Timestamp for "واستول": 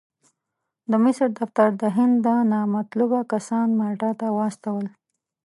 4.37-4.85